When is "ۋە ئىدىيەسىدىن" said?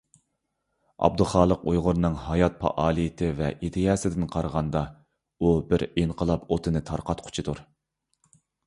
3.43-4.27